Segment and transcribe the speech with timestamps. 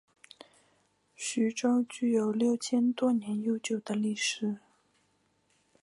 [1.15, 4.57] 徐州具有六千多年悠久的历史。